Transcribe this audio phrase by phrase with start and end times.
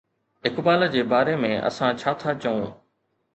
[0.49, 2.67] اقبال جي باري ۾ اسان ڇا ٿا چئون؟